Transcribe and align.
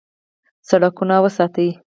سړکونه 0.69 1.15
وساتئ 1.23 1.69